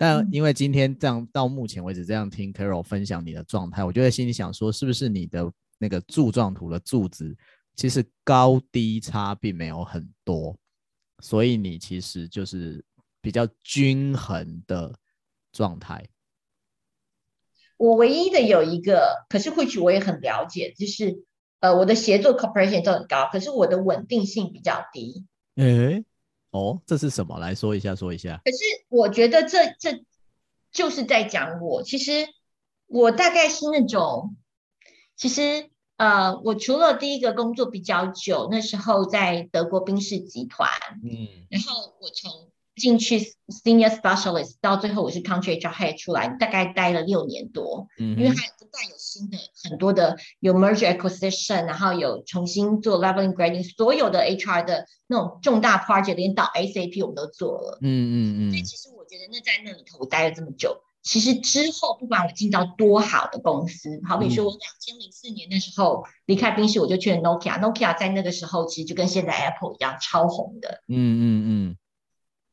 [0.01, 7.37] 但因为今天这样到目前为止这样听 Carol 分享你的状态，我就在心里想说，是不是你的那个柱状图的柱子
[7.75, 10.57] 其实高低差并没有很多，
[11.19, 12.83] 所以你其实就是
[13.21, 14.91] 比较均衡的
[15.51, 16.03] 状态。
[17.77, 21.23] 我唯一的有一个，可是或许我也很了解，就是
[21.59, 25.27] 呃，我的协作 cooperation 都很高，可是我的稳定性比较低。
[25.57, 26.03] 诶，
[26.51, 27.39] 哦，这是什么？
[27.39, 28.39] 来说一下，说一下。
[28.45, 28.57] 可是
[28.89, 30.03] 我觉得这这
[30.71, 32.27] 就是在讲我，其实
[32.87, 34.35] 我大概是那种，
[35.15, 40.69] 其实呃，我除了第一个工作比较久，那时候在德国宾士集团，
[41.03, 42.50] 嗯，然后我从。
[42.75, 47.87] 进去 senior specialist，到最后我是 country HR head 出来，大概待了六年多。
[47.99, 57.77] 嗯，因为它不断有新的很多的有 merger acquisition，然后有重新做 leveling grading，所有的 HR 的那种重大 project，连到 SAP 我们都做了。
[57.81, 58.51] 嗯嗯嗯。
[58.51, 70.81] 所以其实我觉得那在那里头我待了这么久，其实之后不管我进到多好的公司，好比说我两千零四年的时候离开宾士，我就去了 Nokia，Nokia 在那个时候其实就跟现在 Apple 一样超红的。
[70.87, 71.77] 嗯嗯嗯。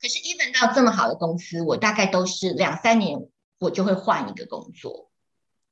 [0.01, 5.11] 可是，even 到这么好的公司，我大概都是两三年，我就会换一个工作，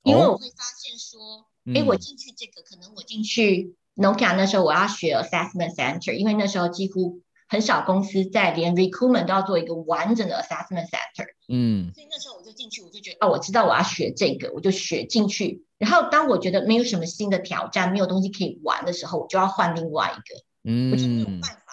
[0.02, 11.26] 因为我会发现说，哎、哦，我进去这个，可能我进去 Nokia 那时候我要学 assessment center，因为那时候几乎很少公司在连 recruitment 都要做一个完整的 assessment center。
[11.48, 15.64] 嗯，所以那时候我就进去，我就觉得，哦，我知道我要学这个，我就学进去。
[15.78, 20.44] 然后当我觉得没有什么新的挑战，没有东西可以玩的时候，我就要换另外一个。
[20.64, 21.65] 嗯，我就没有办法。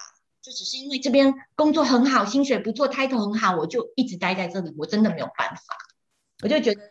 [0.44, 4.74] 就只是因为这边工作很好，薪水不错，title 很好，我就一直待在这里。
[4.78, 5.62] 我真的没有办法，
[6.44, 6.82] 我就觉得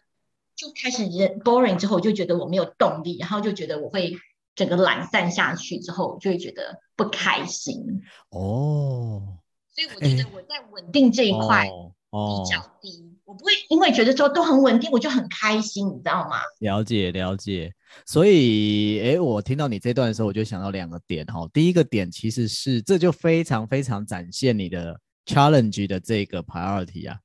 [0.57, 4.15] 就开始人 boring 之后，我就觉得我没有动力，然后就觉得我会
[4.55, 8.03] 整个懒散下去，之后就会觉得不开心。
[8.31, 9.37] 哦，
[9.69, 13.19] 所以我觉得我在稳定这一块比较低。
[13.25, 16.39] 我不会因为觉得说都很稳定，我就很开心，你知道吗？
[16.59, 17.75] 了解了解，
[18.07, 21.49] 所以诶，我听到你这段的时候，我就想到两个点哈。
[21.53, 27.19] 第一个点其实是这就非常非常展现你的 challenge 的这个 priority 啊，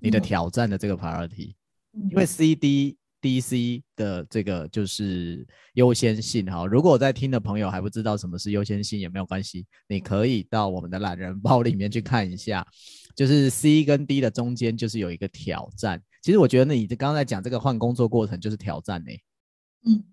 [0.00, 1.54] 你的挑战的这个 priority，
[1.92, 6.66] 嗯，因为 C D D C 的这个就是优先性哈。
[6.66, 12.66] 如果我在听的朋友还不知道什么是优先性也没有关系，你可以到我们的懒人包里面去看一下。
[13.16, 16.00] 就是 C 跟 D 的中间就是有一个挑战。
[16.22, 19.10] 其实我觉得你刚刚在讲这个换工作过程就是挑战呢。
[19.84, 20.04] 嗯，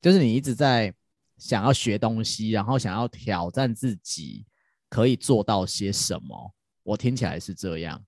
[0.00, 0.94] 就是你一直在
[1.38, 4.46] 想要学东西，然后想要挑战自己
[4.88, 6.54] 可以做到些什么。
[6.82, 8.02] 我听起来是这样。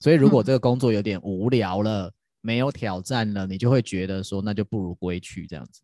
[0.00, 5.82] 所以如果这个工作有点无聊了，没有挑战了，你就会觉得说那就不如归去这样子。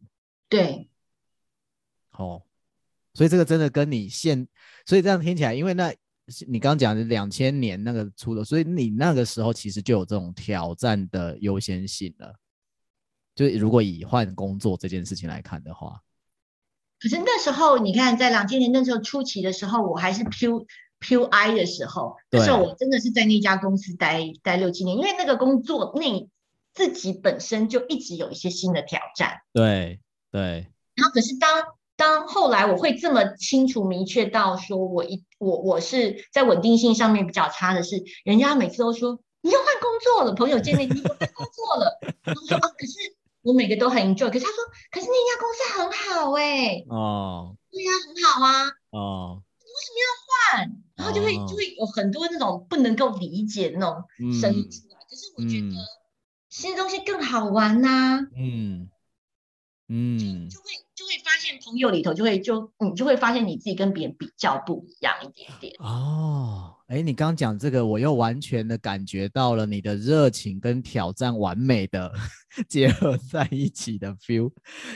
[0.49, 0.89] 对。
[2.13, 2.43] 哦，
[3.13, 4.47] 所以这个真的跟你现，
[4.87, 5.95] 所以这样听起来，因为那。
[6.49, 12.35] 你刚刚讲的两千年那个出的，所以你那个时候其实就有这种挑战的优先性了。
[13.35, 16.01] 就如果以换工作这件事情来看的话，
[17.01, 20.67] 可是那时候你看，在两千年那时候初期的时候，我还是 Q
[21.01, 26.29] Q I 的时候，那时候我真的是在那家公司待待六七年，因为那个工作那
[26.73, 29.41] 自己本身就一直有一些新的挑战。
[29.53, 30.67] 对对。
[30.95, 31.49] 然后可是当。
[31.97, 42.95] 当后来我会这么清楚明确到说我，我一我我是在稳定性上面比较差的是，人家每次都说你要换工作了，朋友见面你又换工作了， 然后说啊，可是
[43.45, 50.83] 我每个都很 enjoy，可是他说，可是那家公司很好哎、欸，哦，对呀、啊，很好啊，哦，你为什么要换？
[50.97, 54.03] 然后就会就会有很多那种不能够理解的那种
[54.41, 55.77] 声音出来，嗯、可是我觉得
[56.49, 58.91] 新的东西更好玩呐、啊，嗯。
[59.89, 60.71] 嗯，就，就会。
[60.95, 65.75] 就会发现朋友里头就会就你就会发现你自己跟别人比较不一样一点点。
[65.81, 66.74] 哦。
[66.89, 72.13] 哎，你刚讲这个，我又完全的感觉到了你的热情跟挑战完美的
[72.69, 74.53] 结合在一起的 feel。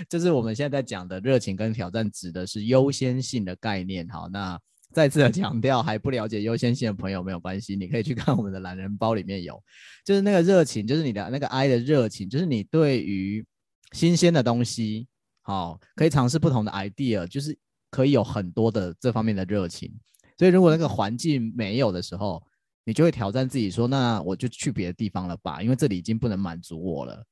[0.09, 4.07] 就是我们现在在讲的热情跟挑战，指的是优先性的概念。
[4.09, 4.61] 好，那
[4.92, 9.59] 再次的强调，还不了解优先性的朋友没有关系，你可以去看我们的懒人包里面有，
[10.05, 13.44] 就是那个热情，就是你的那个 I 的热情，就是你对于
[13.92, 15.06] 新鲜的东西。
[15.40, 17.56] 好，可以尝试不同的 idea，就是
[17.90, 19.90] 可以有很多的这方面的热情。
[20.38, 22.42] 所以如果那个环境没有的时候，
[22.84, 27.24] 你就会挑战自己说，那我就去别的地方了吧，因为这里已经不能满足我了。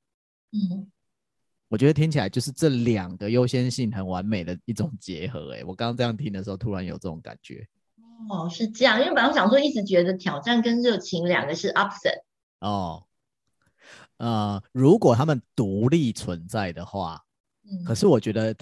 [0.53, 0.87] 嗯，
[1.69, 5.55] 我觉得听起来就是这两个优先性很完美的一种结合。
[5.55, 7.67] 哎，我刚刚这样听的时候，突然有这种感觉。
[8.29, 12.23] 哦，是这样，因为本来我想说一直觉得挑战跟热情两个是 opposite。
[12.61, 13.05] 哦，
[14.17, 17.23] 呃，如果他们独立存在的话。
[17.69, 18.55] 嗯，可是我觉得，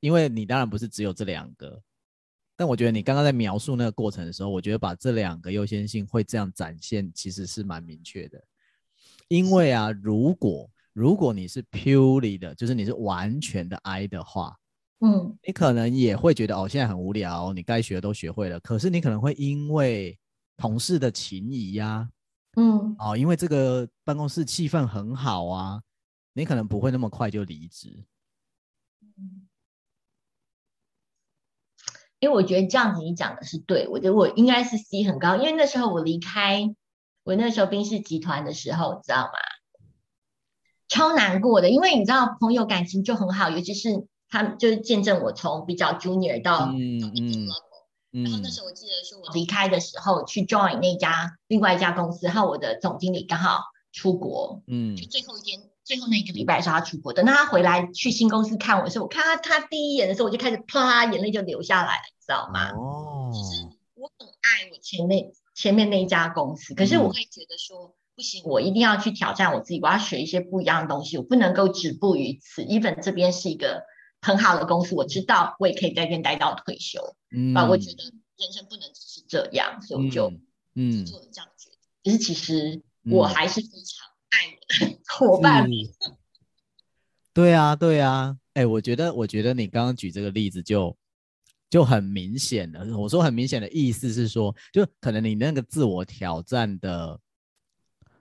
[0.00, 1.80] 因为你当然不是只有这两个，
[2.60, 8.38] 但我觉得你刚刚在描述那个过程的时候，我觉得把这两个优先性会这样展现，其实是蛮明确的。
[9.28, 14.54] 因为啊，如果如果你是 purely 的，就是你是完全的 I 的话，
[14.98, 18.60] 嗯，你可能也会觉得哦，现在很无聊，你该学的都学会了。
[18.60, 20.18] 可是你可能会因为
[20.58, 22.08] 同事的情谊呀、啊，
[22.58, 25.80] 嗯，哦，因为这个办公室气氛很好啊，
[26.34, 28.04] 你可能不会那么快就离职。
[32.20, 36.74] 因为我觉得这样子你讲的是对，我觉得我应该是 C 很高，因为那时候我离开。
[37.22, 39.32] 我那时候宾士集团的时候，你知道吗？
[40.88, 47.46] 超难过的，因为你知道朋友感情就很好，尤其是他们就是见证我从比较 junior 到嗯嗯，
[48.12, 53.60] 嗯，然后那时候我记得是我离开的时候去 join 那家另外一家公司，然后我的总经理刚好
[53.92, 55.60] 出国，嗯，就最后一天
[55.90, 62.70] 最后那一个礼拜是他出国的，那他回来去新公司看我的时候，我看他他第一眼的时候，我就开始啪眼泪就流下来了，你知道吗？
[62.70, 63.62] 哦，其实
[63.94, 65.32] 我很爱我前面。
[65.52, 72.62] 前面那一家公司，可是我会觉得说、嗯、不行，我一定要去挑战我自己，我要学一些不一样的东西，我不能够止步于此。
[72.64, 73.82] Even 这边是一个
[74.22, 78.04] 很好的公司，我知道我也可以在这边待到退休，嗯，我觉得
[78.38, 80.32] 人生不能只是这样，所以我就
[80.74, 81.78] 嗯做了这样决定。
[82.04, 84.08] 可、嗯、实其实我还是非常
[85.18, 85.68] 伙伴。
[87.32, 90.96] 对啊，对啊，哎、欸，我觉得，我觉得你刚刚举这个例子就。
[91.70, 97.16] 就很明显的，我说很明显的意思是说，就可能你那个自我挑战的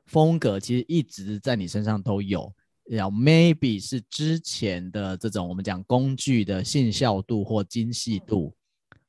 [0.06, 8.56] 风格，其实一直在你身上都有，然后 maybe 是之前的这种我们讲工具的信效度或精细度，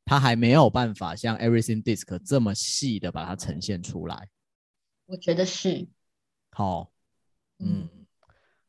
[0.06, 4.26] 它还没有办法像 Everything Disc 这么细的把它呈现出来。
[5.04, 5.86] 我觉得是。
[6.52, 6.90] 好，
[7.60, 7.88] 嗯，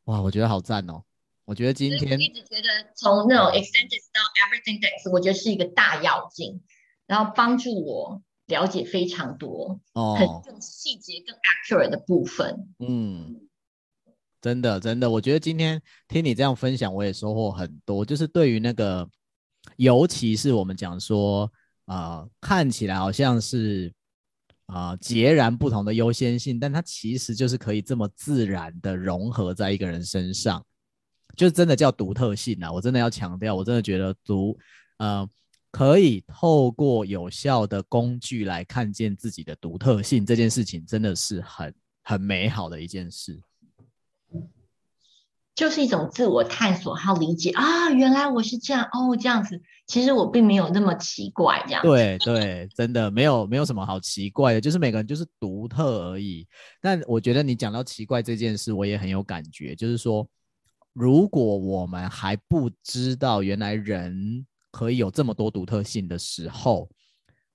[0.04, 1.02] 哇，我觉得好赞哦。
[1.44, 6.62] 我觉得今天我一直觉得从那种 extended 到 everything Disc，我觉得是一个大要进，
[7.06, 12.68] 然后帮助我了解非常多哦，很更细节、更 accurate 的部分。
[12.78, 13.48] 嗯，
[14.40, 18.04] 真的真的，我觉得今天听你这样分享，我也收获很多。
[18.04, 19.08] 就是对于那个，
[19.76, 21.50] 尤其是我们讲说，
[21.86, 23.92] 呃，看起来好像是
[24.66, 30.64] 啊、截然不同的优先性，但它其实就是可以这么自然的融合在一个人身上。
[31.34, 32.70] 就真的叫独特性啊！
[32.70, 34.54] 我真的要强调，我真的觉得独，
[34.98, 35.26] 呃，
[35.70, 43.40] 可以透过有效的工具来看见自己的独特性，这件事情真的是很很美好的一件事。
[45.54, 47.90] 就是一种自我探索和理解啊！
[47.90, 51.88] 原来我是这样哦，这样子，其实我并没有那么奇怪，这样子。
[51.88, 56.46] 对对，真的没有没有什么好奇怪的，就是每个人就是独特而已。
[56.80, 60.26] 但我觉得你讲到奇怪这件事，我也很有感觉，就是说。
[60.94, 66.86] 如果我们还不知道原来人可以有这么多独特性的时候，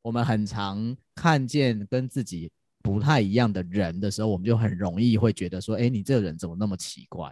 [0.01, 7.31] 我们很常看见跟自己不太一样的人的时候，我们就很容易会觉得说：“哎，你这个人怎么那么奇怪？”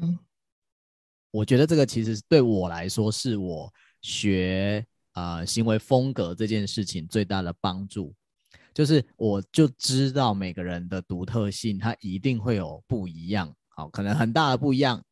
[0.00, 0.18] 嗯，
[1.30, 8.14] 我觉得这个其实对我来说是我学啊、呃、行为风格这件事情最大的帮助，
[8.74, 13.54] 就是我就知道每个人的独特性，它一定会有不一样。
[13.68, 15.02] 好，可能很大的不一样，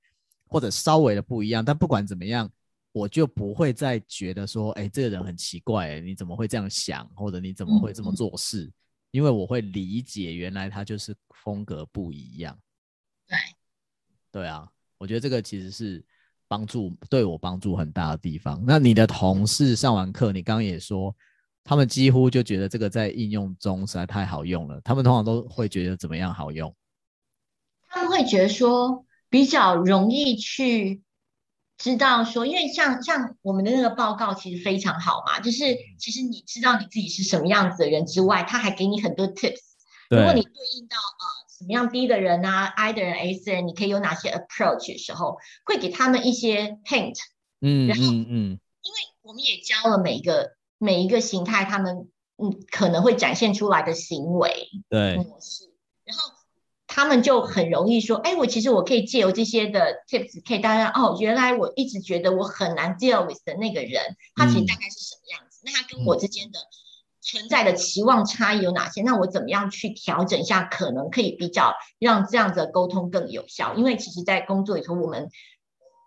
[0.47, 2.51] 或者稍微的不一样，但不管怎么样，
[2.93, 8.65] 我就不会再觉得说，哎，这个人很奇怪，你怎么会这样想，或者你怎么会这么做事？
[8.65, 8.73] 嗯，
[9.13, 12.59] 因为我会理解，原来他就是风格不一样。
[13.27, 13.39] 对，
[14.33, 14.69] 对啊，
[14.99, 16.05] 我觉得这个其实是
[16.47, 18.63] 帮助对我帮助很大的地方。
[18.67, 21.15] 那你的同事上完课，你刚刚也说，
[21.65, 24.81] 他们几乎就觉得这个在应用中实在太好用了。
[24.83, 26.75] 他们通常都会觉得怎么样好用？
[27.89, 31.03] 他们会觉得说比较容易去
[31.77, 39.59] 知道说，因为像像我们的那个报告其实非常好嘛，就是其实你知道你自己是什么样子的人之外，他还给你很多 tips。
[40.09, 41.25] 如果你对应到呃
[41.61, 45.37] 什么样 D 的人啊，I 的人，S 的人，你可以有哪些 approach 的时候，
[45.67, 47.19] 会给他们一些 hint。
[47.61, 52.09] 嗯，然后嗯嗯，因为我们也教了每一个每一个形态，他们
[52.39, 55.71] 嗯可能会展现出来的行为对模式，
[56.05, 56.33] 然后。
[56.93, 64.03] 他们就很容易说，哎，我其实我可以借由这些的 tips，可以大家哦，原来我一直觉得我很难 deal with 的那个人，
[64.35, 65.61] 他其实大概是什么样子？
[65.63, 66.59] 嗯、那他跟我之间的
[67.21, 69.03] 存在的期望差异有哪些？
[69.03, 73.75] 那我怎么样去调整一下，可能可以比较让这样子的沟通更有效？
[73.75, 75.29] 因为其实，在工作里头，我们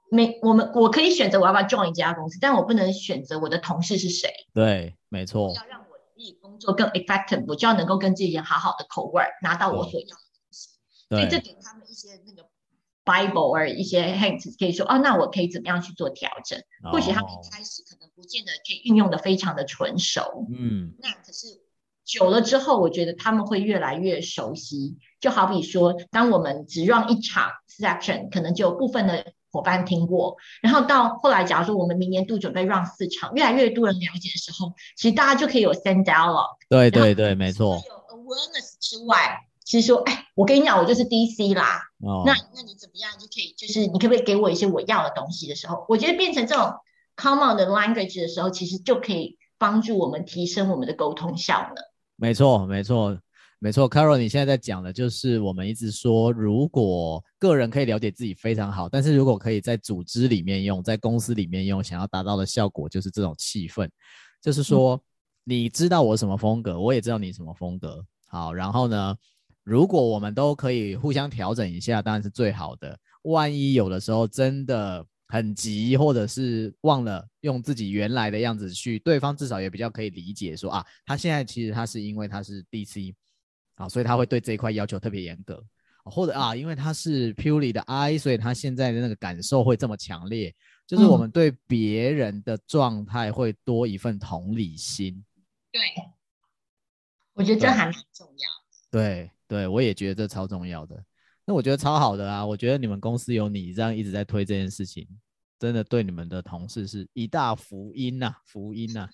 [0.09, 4.32] 没我们我可以选择我要不要 join 这家公司，但我不能选择我的同事是谁。
[4.53, 5.53] 对，没错。
[5.55, 10.70] 要让我自己工作更 effective，我就要能够跟这些人好好的 co work，拿到我所要的东西。
[11.09, 12.47] 所以这给他们一些那个
[13.05, 16.57] Bible 或一些 hints 可以说哦，那我可以怎么样去做调整？
[16.84, 21.61] 哦、或许他们一开始可能不见得可以运用的非常的纯熟，嗯，那可是
[22.05, 24.97] 久了之后，我觉得他们会越来越熟悉。
[25.20, 36.57] 就好比说，当我们只 run 一场 section，可能就有部分的伙伴听过，然后到后来，假如说我们明年度准备 run 四场，越来越多人了解的时候，其实大家就可以有 send dialogue。
[36.70, 37.82] 对对对，没错。
[37.88, 41.82] 有 awareness 之外，其实说，哎，我跟你讲，我就是 DC 啦。
[42.01, 42.24] 哦。
[42.26, 46.74] 那那你怎么样就可以，就是你可不可以给我一些我要的东西的时候，我觉得变成这种
[47.16, 51.76] common 的 language 的时候，其实就可以帮助我们提升我们的沟通效能。
[52.16, 53.18] 没错，没错。
[53.59, 63.89] 没错，Carol，你现在在讲的就是我们一直说，如果个人可以了解自己非常好，但是如果可以在组织里面用，在公司里面用，想要达到的效果就是这种气氛，
[64.41, 65.01] 就是说
[65.45, 69.16] 你知道我什么风格，我也知道你什么风格，好，然后呢，
[69.64, 72.99] 如果我们都可以互相调整一下，当然是最好的。
[73.22, 83.16] 万一有的时候真的很急，或者是忘了用自己原来的样子去，对方至少也比较可以理解说啊，他现在其实他是因为他是 DC。
[83.76, 85.60] 啊，所以他会对这一块要求特别严格，
[86.06, 90.54] 或者啊，因为他是 purely 的 I，所以他现在的那个感受会这么强烈，
[90.86, 95.26] 就是我们对别人的状态会多一份同理心。
[95.72, 95.82] 对，
[97.34, 98.48] 我觉得这还蛮重要。
[98.92, 101.04] 对对，我也觉得这超重要的。
[101.44, 105.08] 那我觉得超好的啊，我觉得你们公司有你这样一直在推这件事情，
[105.64, 109.07] 真的对你们的同事是一大福音呐、福音呐、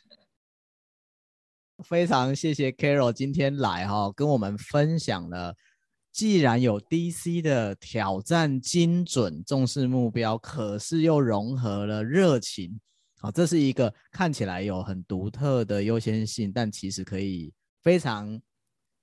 [1.84, 5.56] 非常谢谢 Carol 今天来哈、跟我们分享了，
[6.12, 12.80] 既然有 DC 的挑战精准、重视目标，可是又融合了热情，
[13.20, 18.42] 好、哦，这是一个看起来有很独特的优先性，但其实可以非常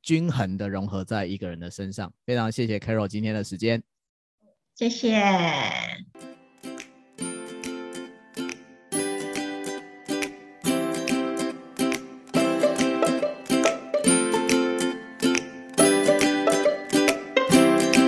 [0.03, 2.13] 均衡的融合在一个人的身上。
[2.25, 3.81] 非常谢谢 Carol 今天的时间，
[4.75, 5.23] 谢谢。